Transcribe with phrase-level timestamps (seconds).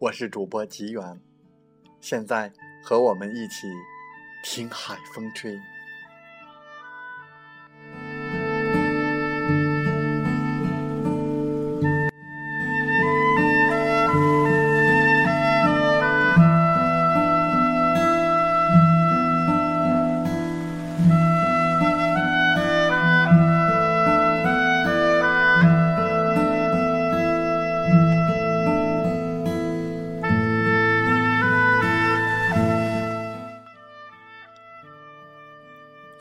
[0.00, 1.20] 我是主播吉远，
[2.00, 2.52] 现在
[2.84, 3.66] 和我们一起
[4.44, 5.58] 听海风吹。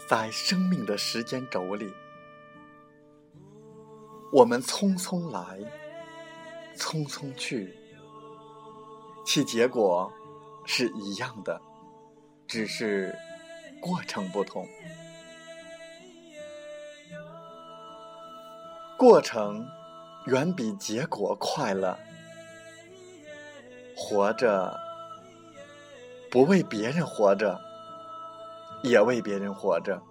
[0.07, 1.93] 在生命的时间轴里，
[4.31, 5.59] 我们匆匆来，
[6.77, 7.77] 匆匆去，
[9.25, 10.09] 其结果
[10.65, 11.59] 是一样的，
[12.47, 13.13] 只是
[13.81, 14.65] 过程不同。
[18.97, 19.67] 过程
[20.27, 21.99] 远比结果快乐。
[23.93, 24.79] 活着，
[26.31, 27.66] 不为别人活着。
[28.83, 30.01] 也为别人活着，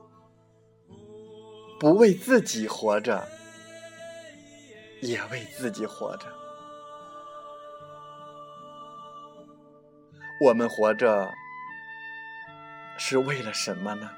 [1.79, 3.27] 不为自己活着，
[5.01, 6.27] 也为自己活着。
[10.45, 11.33] 我们活着
[12.99, 14.11] 是为了什么呢？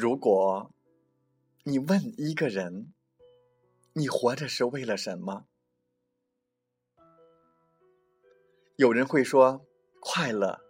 [0.00, 0.72] 如果
[1.64, 2.94] 你问一个人，
[3.92, 5.46] 你活着是为了什么？
[8.76, 9.66] 有人会说
[10.00, 10.62] 快乐，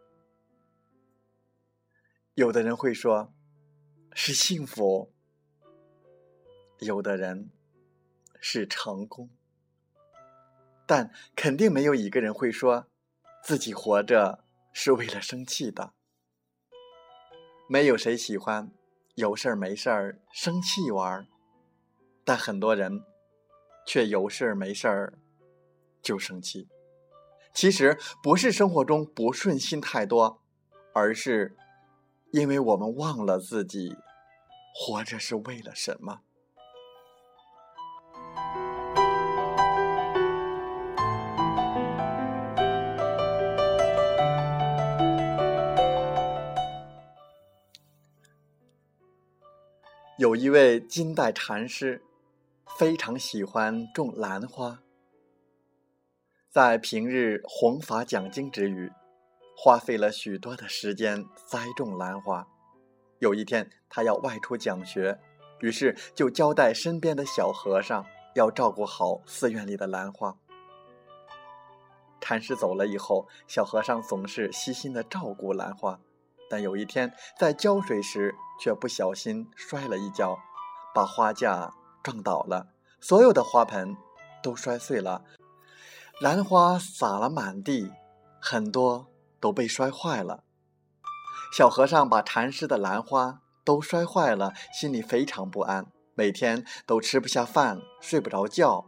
[2.34, 3.32] 有的人会说
[4.14, 5.12] 是幸福，
[6.80, 7.50] 有的人
[8.40, 9.30] 是成功，
[10.88, 12.88] 但肯定没有一个人会说
[13.44, 14.42] 自己活着
[14.72, 15.94] 是为了生气的。
[17.68, 18.72] 没有谁喜欢。
[19.20, 21.26] 有事儿没事儿生气玩儿，
[22.24, 23.04] 但很多人
[23.86, 25.18] 却有事儿没事儿
[26.00, 26.68] 就生气。
[27.52, 30.40] 其实不是生活中不顺心太多，
[30.94, 31.54] 而是
[32.32, 33.94] 因为我们忘了自己
[34.74, 36.22] 活着是为了什么。
[50.20, 52.02] 有一位金代禅师，
[52.76, 54.82] 非常喜欢种兰花。
[56.50, 58.92] 在平日弘法讲经之余，
[59.56, 62.46] 花费了许多的时间栽种兰花。
[63.20, 65.18] 有一天，他要外出讲学，
[65.60, 70.36] 于是就交代身边的小和尚要照顾好寺院里的兰花。
[72.20, 75.98] 禅师走了以后，小和尚总是细心的照顾兰花。
[76.50, 80.36] 但有一天在浇水时，却不小心摔了一跤，
[80.92, 82.66] 把花架撞倒了，
[83.00, 83.96] 所有的花盆
[84.42, 85.22] 都摔碎了，
[86.20, 87.92] 兰花洒了满地，
[88.40, 89.06] 很多
[89.38, 90.42] 都被摔坏了。
[91.56, 98.86] 小和尚把禅师的兰花都摔坏了，心里非常不安，每天都吃不下饭，睡不着觉。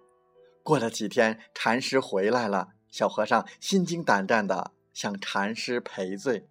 [0.65, 6.49] 过了几天，禅师回来了，小和尚心惊胆战的向禅师赔罪。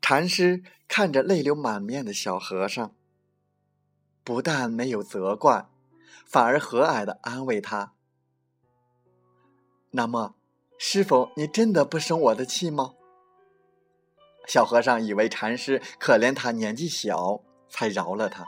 [0.00, 2.94] 禅师看着泪流满面的小和尚，
[4.22, 5.66] 不但没有责怪，
[6.24, 7.94] 反而和蔼的安慰他
[9.90, 10.36] ：“那么，
[10.78, 12.94] 师傅你真的不生我的气吗？
[14.46, 18.44] 小和尚以为禅师可怜他年纪小，才饶了他。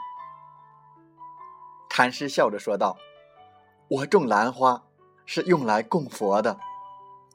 [1.89, 2.97] 禅师笑着说道
[3.89, 4.85] ：“我种兰花
[5.25, 6.57] 是用来供佛的，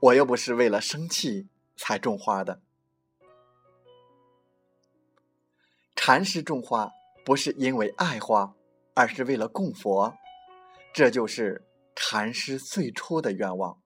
[0.00, 2.62] 我又不是为了生气才种花的。
[6.06, 6.92] 禅师种花
[7.24, 8.54] 不是因为爱花，
[8.92, 10.14] 而是为了供佛，
[10.92, 11.66] 这就是
[11.96, 13.80] 禅师最初的愿望。”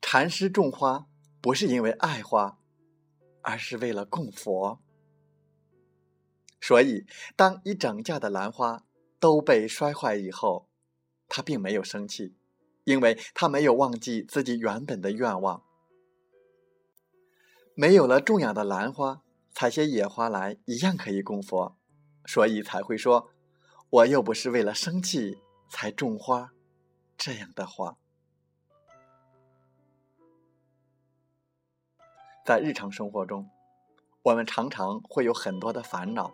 [0.00, 1.08] 禅师种花
[1.42, 2.58] 不是因为爱花，
[3.42, 4.80] 而是为了供佛。
[6.58, 7.04] 所以，
[7.36, 8.86] 当一整架的兰花
[9.20, 10.70] 都被摔坏以后，
[11.28, 12.38] 他并没有生气，
[12.88, 15.62] 因为他没有忘记自己原本的愿望。
[17.74, 19.20] 没有了种养的兰花，
[19.52, 21.76] 采些野花来一样可以供佛，
[22.24, 23.28] 所以才会说
[23.90, 25.36] ：“我又不是为了生气
[25.68, 26.54] 才种花，
[27.18, 27.98] 这样的花。”
[32.46, 33.50] 在日常生活中，
[34.22, 36.32] 我们常常会有很多的烦恼，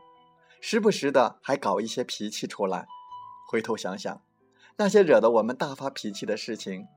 [0.61, 2.87] 时不时的还搞一些脾气出来。
[3.51, 4.23] 回头想想，
[4.77, 6.89] 那些惹得我们大发脾气的事情，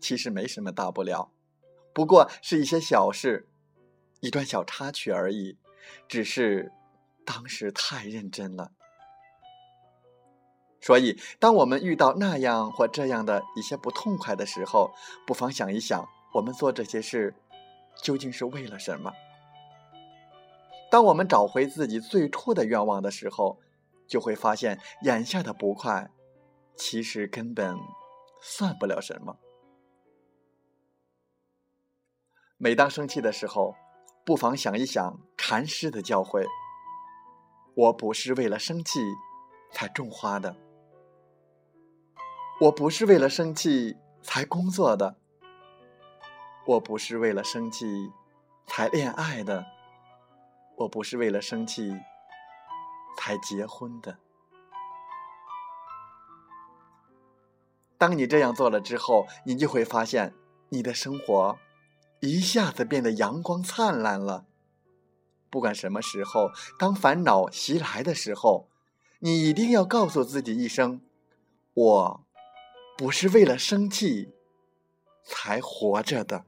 [0.00, 1.30] 其实没什么大不了，
[1.92, 3.48] 不过是一些小事，
[4.20, 5.58] 一段小插曲而已。
[6.08, 6.72] 只是
[7.24, 8.72] 当时太认真了，
[10.80, 14.92] 所以当我们遇到那样或这样的一些不痛快的时候，
[15.24, 17.34] 不妨想一想，我们做这些事。
[18.02, 19.12] 究竟是为了什么？
[20.90, 23.58] 当我们找回自己最初的愿望的时候，
[24.06, 26.10] 就会发现眼下的不快，
[26.76, 27.76] 其实根本
[28.40, 29.38] 算不了什么。
[32.58, 33.74] 每当生气的时候，
[34.24, 36.46] 不妨想一想禅师的教诲：
[37.74, 39.00] 我不是为了生气
[39.72, 40.56] 才种花的，
[42.62, 45.16] 我不是为了生气才工作的。
[46.66, 47.86] 我不是为了生气
[48.66, 49.64] 才恋爱的，
[50.78, 51.92] 我不是为了生气
[53.16, 54.18] 才结婚的。
[57.98, 60.34] 当你这样做了之后，你就会发现
[60.68, 61.58] 你的生活
[62.20, 64.46] 一下子变得阳光灿烂了。
[65.48, 68.68] 不管什么时候，当烦恼袭来的时候，
[69.20, 71.00] 你一定要告诉自己一声：
[71.72, 72.26] 我
[72.98, 74.34] 不是为了生气
[75.24, 76.44] 才活着的。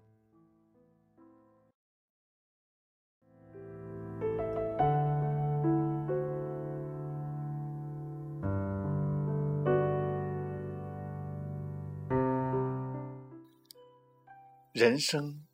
[14.72, 15.46] 人生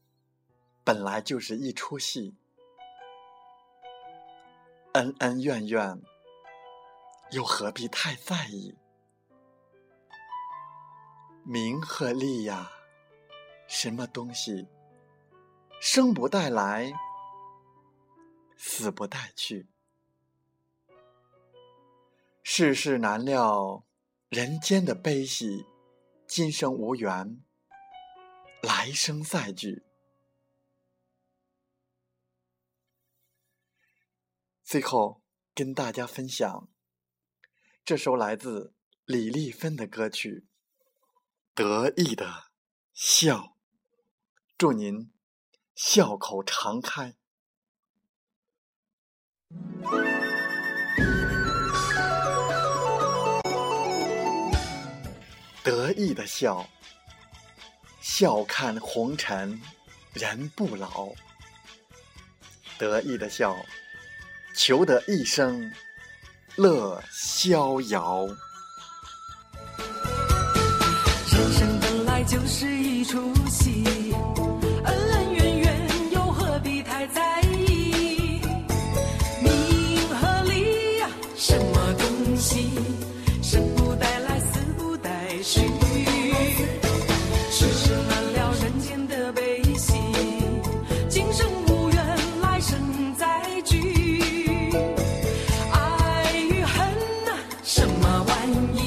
[0.82, 2.34] 本来就是一出戏，
[4.93, 6.02] 恩恩怨怨，
[7.31, 8.75] 又何必太在意？
[11.44, 12.70] 名和利呀，
[13.69, 14.66] 什么东西，
[15.81, 16.93] 生不带来，
[18.56, 19.69] 死不带去。
[22.42, 23.85] 世事难料，
[24.28, 25.64] 人间的悲喜，
[26.26, 27.40] 今生无缘。
[28.64, 29.85] 来生再聚。
[34.62, 35.23] 最后
[35.54, 36.68] 跟大家分享
[37.85, 40.47] 这首来自李丽芬的歌曲
[41.54, 42.50] 《得意的
[42.92, 43.38] 笑》，
[44.56, 45.12] 祝您
[45.75, 47.14] 笑口常开。
[55.62, 56.74] 得意的笑。
[58.16, 59.61] 笑看红尘，
[60.12, 61.09] 人不老。
[62.78, 63.56] 得意的笑，
[64.56, 65.68] 求得一生
[66.54, 68.25] 乐逍遥。
[71.33, 73.94] 人生本来就是一出戏。
[98.47, 98.84] 什